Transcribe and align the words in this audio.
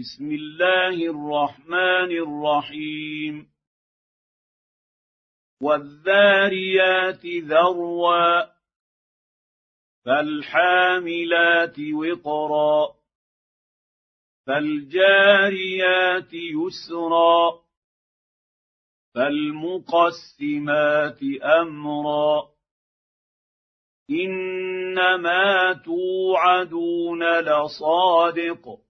بسم 0.00 0.32
الله 0.32 0.96
الرحمن 1.10 2.10
الرحيم. 2.26 3.52
والذاريات 5.62 7.26
ذروا 7.26 8.44
فالحاملات 10.04 11.76
وقرا 11.94 12.94
فالجاريات 14.46 16.34
يسرا 16.34 17.60
فالمقسمات 19.14 21.22
أمرا. 21.42 22.50
إنما 24.10 25.72
توعدون 25.72 27.40
لصادق. 27.40 28.89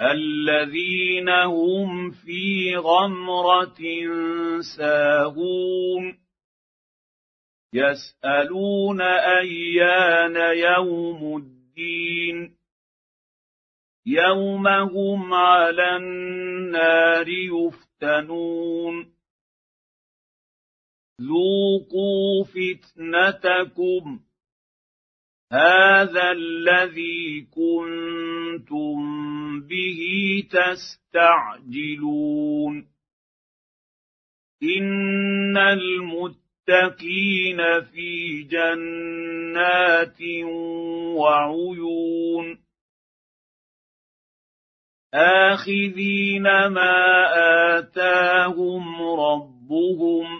الذين 0.00 1.28
هم 1.28 2.10
في 2.10 2.76
غمرة 2.76 3.78
ساهون. 4.76 6.18
يسألون 7.74 9.00
أيان 9.40 10.56
يوم 10.58 11.36
الدين. 11.36 12.56
يوم 14.06 14.68
هم 14.68 15.34
على 15.34 15.96
النار 15.96 17.26
يفتنون. 17.28 19.12
ذوقوا 21.20 22.44
فتنتكم. 22.44 24.20
هذا 25.52 26.30
الذي 26.30 27.40
كنتم 27.40 29.00
به 29.60 30.00
تستعجلون. 30.50 32.10
إن 34.62 35.56
المتقين 35.56 36.40
في 37.80 38.42
جنات 38.42 40.22
وعيون. 41.16 42.58
آخذين 45.14 46.42
ما 46.42 47.26
آتاهم 47.78 49.02
ربهم 49.02 50.39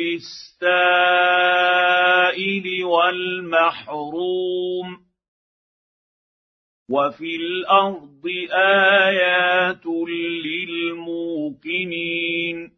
للسائل 0.00 0.84
والمحروم 2.84 4.26
وفي 6.90 7.36
الأرض 7.36 8.26
آيات 9.06 9.86
للموقنين 10.96 12.76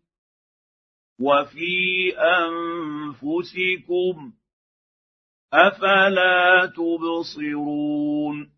وفي 1.20 2.12
أنفسكم 2.18 4.14
أفلا 5.52 6.66
تبصرون 6.76 8.57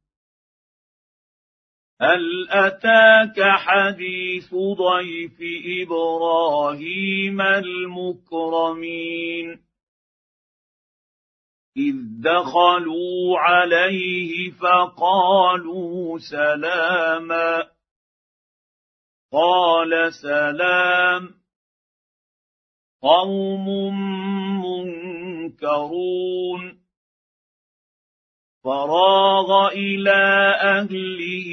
هل 2.01 2.49
أتاك 2.49 3.41
حديث 3.41 4.55
ضيف 4.55 5.37
إبراهيم 5.81 7.41
المكرمين؟ 7.41 8.91
إذ 11.77 11.95
دخلوا 12.21 13.39
عليه 13.39 14.51
فقالوا 14.51 16.19
سلاما. 16.19 17.67
قال 19.33 20.13
سلام. 20.13 21.29
قوم 23.01 23.65
منكرون. 25.45 26.80
فراغ 28.63 29.67
إلى 29.71 30.55
أهله 30.61 31.51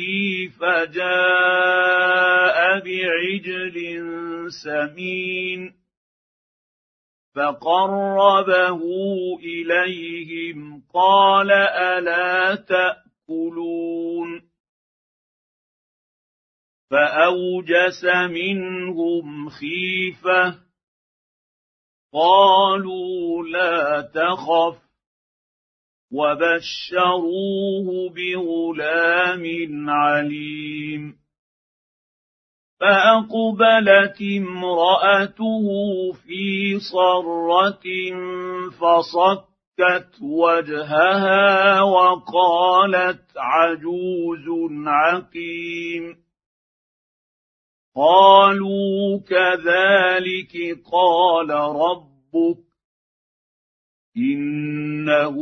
فجاء 0.61 1.79
بعجل 2.81 3.77
سمين 4.65 5.75
فقربه 7.35 8.81
إليهم 9.39 10.83
قال 10.95 11.51
ألا 11.53 12.55
تأكلون 12.55 14.49
فأوجس 16.91 18.05
منهم 18.31 19.49
خيفة 19.49 20.59
قالوا 22.13 23.43
لا 23.43 24.01
تخف 24.01 24.88
وبشروه 26.13 28.11
بغلام 28.11 29.45
عليم. 29.91 31.19
فأقبلت 32.81 34.23
امرأته 34.37 35.67
في 36.13 36.79
صرة 36.93 37.85
فصكت 38.71 40.23
وجهها 40.23 41.83
وقالت 41.83 43.23
عجوز 43.37 44.71
عقيم. 44.87 46.17
قالوا 47.97 49.19
كذلك 49.19 50.79
قال 50.93 51.51
ربك. 51.51 52.68
إنه 54.19 55.37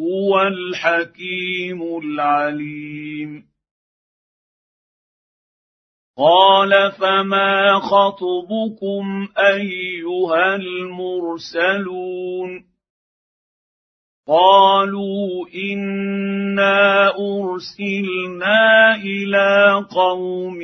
هو 0.00 0.42
الحكيم 0.42 1.82
العليم. 1.98 3.44
قال 6.18 6.92
فما 6.92 7.78
خطبكم 7.78 9.28
أيها 9.38 10.56
المرسلون؟ 10.56 12.04
قالوا 14.28 15.48
إنا 15.72 17.08
أرسلنا 17.08 18.94
إلى 18.96 19.86
قوم 19.90 20.58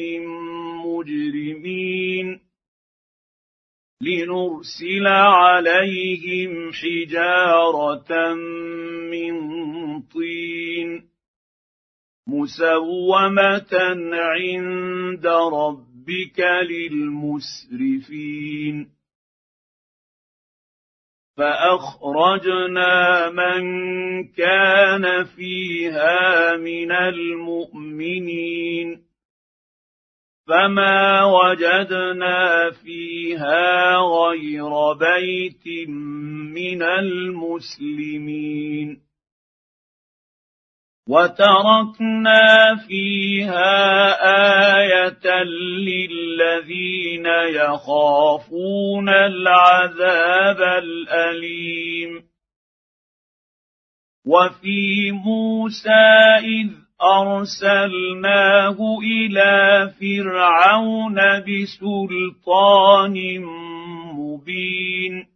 لنرسل 4.02 5.06
عليهم 5.06 6.72
حجاره 6.72 8.34
من 9.10 9.34
طين 10.02 11.10
مسومه 12.28 13.72
عند 14.12 15.26
ربك 15.26 16.40
للمسرفين 16.70 18.20
فاخرجنا 21.36 23.30
من 23.30 23.62
كان 24.28 25.24
فيها 25.24 26.56
من 26.56 26.92
المؤمنين 26.92 28.40
فما 30.50 31.24
وجدنا 31.24 32.70
فيها 32.70 33.96
غير 33.96 34.92
بيت 34.92 35.88
من 36.54 36.82
المسلمين 36.82 38.60
وتركنا 41.08 42.76
فيها 42.88 43.78
إيه 44.82 45.44
للذين 45.88 47.26
يخافون 47.54 49.08
العذاب 49.08 50.62
الاليم 50.62 52.22
وفي 54.26 55.12
موسى 55.12 56.04
اذ 56.38 56.89
أرسلناه 57.02 58.76
إلى 59.02 59.90
فرعون 60.00 61.16
بسلطان 61.40 63.16
مبين. 64.14 65.26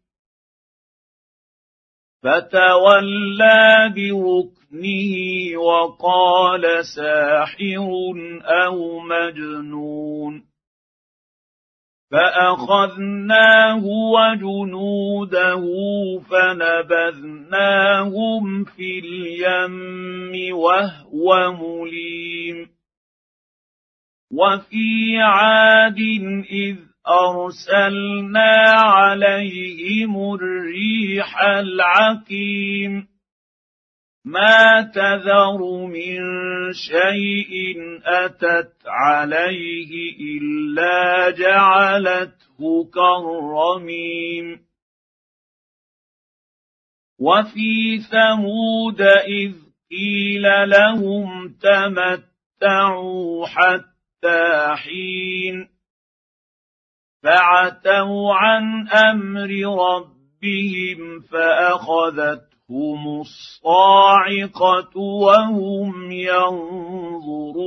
فتولى 2.23 3.93
بركنه 3.97 5.15
وقال 5.59 6.87
ساحر 6.97 8.15
أو 8.45 8.99
مجنون. 9.01 10.54
فأخذناه 12.11 13.85
وجنوده 13.87 15.65
فنبذناهم 16.31 17.65
في 18.65 18.99
اليم 18.99 20.57
وهو 20.57 21.53
مليم. 21.53 22.69
وفي 24.33 25.19
عاد 25.19 25.99
إذ 26.51 26.77
أرسلنا 27.09 28.55
عليهم 28.77 30.35
الريح 30.35 31.43
العقيم. 31.43 33.14
ما 34.25 34.83
تذر 34.83 35.87
من 35.87 36.19
شيء 36.73 37.77
أتت 38.05 38.73
عليه 38.87 40.17
إلا 40.21 41.31
جعلته 41.31 42.91
كالرميم. 42.95 44.61
وفي 47.21 47.99
ثمود 48.11 49.01
إذ 49.29 49.53
قيل 49.91 50.71
لهم 50.71 51.55
تمتعوا 51.63 53.47
حتى 53.47 54.75
حين. 54.75 55.69
فعتوا 57.23 58.35
عن 58.35 58.89
أمر 58.89 59.51
ربهم 59.91 61.21
فاخذتهم 62.69 63.21
الصاعقه 63.21 64.99
وهم 64.99 66.13
ينظرون 66.13 67.65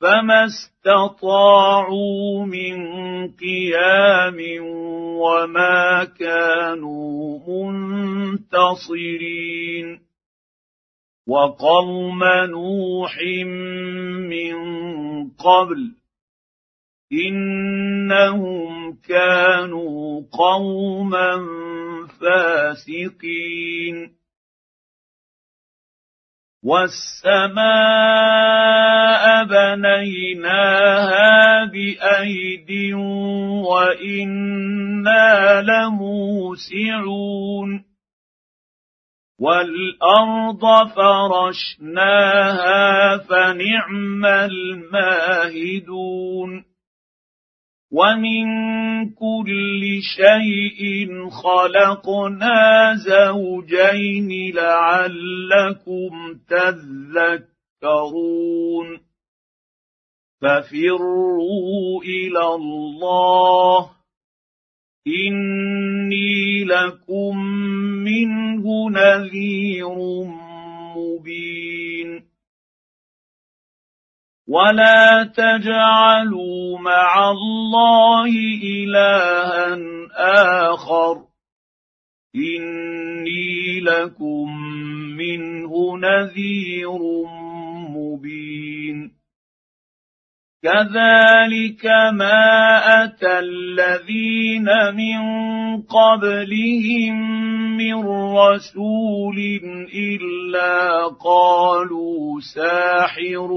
فما 0.00 0.44
استطاعوا 0.44 2.46
من 2.46 2.76
قيام 3.28 4.36
وما 5.20 6.04
كانوا 6.04 7.38
منتصرين 8.58 10.00
وقوم 11.26 12.20
نوح 12.50 13.18
من 14.28 14.54
قبل 15.30 16.01
انهم 17.12 18.98
كانوا 19.08 20.22
قوما 20.32 21.38
فاسقين 22.20 24.12
والسماء 26.64 27.62
بنيناها 29.44 30.94
بايد 31.64 32.94
وأنا 33.64 35.62
لموسعون 35.62 37.12
والارض 39.40 40.88
فرشناها 40.96 42.18
فنعم 43.18 44.24
الماهدون 44.26 45.82
ومن 47.92 48.44
كل 49.10 49.82
شيء 50.16 51.08
خلقنا 51.28 52.94
زوجين 52.94 54.54
لعلكم 54.54 56.12
تذكرون 56.48 58.32
ففروا 60.40 62.02
إلى 62.02 62.44
الله 62.54 63.90
اني 65.06 66.64
لكم 66.64 67.38
منه 68.04 68.90
نذير 68.90 69.98
مبين 70.96 72.31
ولا 74.52 75.24
تجعلوا 75.24 76.78
مع 76.78 77.30
الله 77.30 78.30
الها 78.64 79.78
اخر 80.72 81.24
اني 82.36 83.80
لكم 83.80 84.48
منه 85.16 85.72
نذير 85.96 86.98
مبين 87.96 89.21
كذلك 90.62 91.86
ما 92.14 93.04
اتى 93.04 93.38
الذين 93.38 94.68
من 94.94 95.20
قبلهم 95.82 97.16
من 97.76 98.06
رسول 98.36 99.38
الا 99.94 101.06
قالوا 101.08 102.40
ساحر 102.54 103.50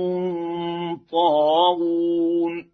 طاغون 1.10 2.73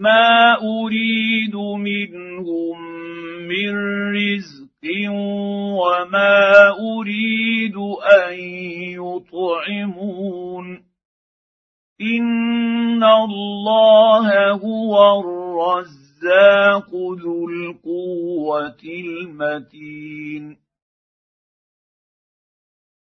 ما 0.00 0.56
اريد 0.56 1.56
منهم 1.56 2.78
من 3.48 3.72
رزق 4.16 4.84
وما 5.76 6.68
اريد 6.68 7.76
ان 8.22 8.38
يطعمون 8.96 10.66
ان 12.00 13.04
الله 13.04 14.50
هو 14.50 15.20
الرزاق 15.20 16.90
ذو 16.94 17.48
القوه 17.48 18.82
المتين 18.84 20.56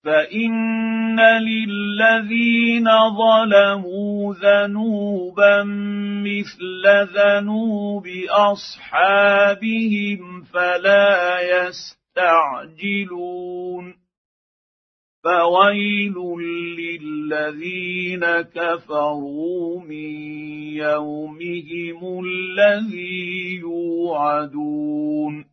فان 0.03 1.19
للذين 1.19 2.87
ظلموا 3.09 4.33
ذنوبا 4.33 5.63
مثل 6.23 6.83
ذنوب 7.15 8.07
اصحابهم 8.51 10.21
فلا 10.43 11.39
يستعجلون 12.17 13.23
فويل 15.23 16.15
للذين 16.79 18.25
كفروا 18.41 19.81
من 19.81 20.11
يومهم 20.75 22.25
الذي 22.25 23.55
يوعدون 23.59 25.52